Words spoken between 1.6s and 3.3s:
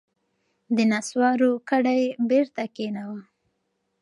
کډه یې بېرته کښېناوه.